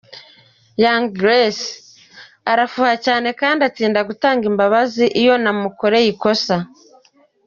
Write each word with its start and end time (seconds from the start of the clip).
Young 0.83 1.05
Grace: 1.21 1.65
Arafuha 2.51 2.93
cyane 3.05 3.29
kandi 3.41 3.61
atinda 3.69 3.99
gutanga 4.09 4.43
imbabazi 4.51 5.03
iyo 5.21 5.33
namukoreye 5.43 6.07
ikosa. 6.13 6.57